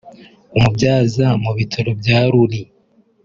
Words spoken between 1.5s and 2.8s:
bitaro bya Ruli